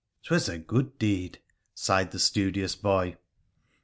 [0.23, 1.37] 'Twas a good deed,'
[1.75, 3.15] sighed the studious boy.